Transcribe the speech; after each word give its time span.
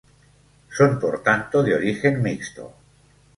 Son 0.77 0.97
por 0.99 1.21
tanto 1.21 1.61
de 1.61 1.75
origen 1.75 2.23
mixto. 2.23 2.73